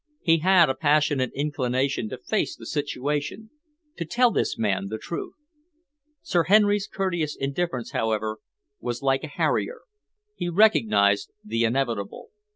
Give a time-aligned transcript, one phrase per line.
[0.23, 3.51] He had a passionate inclination to face the situation,
[3.97, 5.35] to tell this man the truth.
[6.23, 8.39] Sir Henry's courteous indifference, however,
[8.79, 9.81] was like a harrier.
[10.33, 12.29] He recognised the inevitable.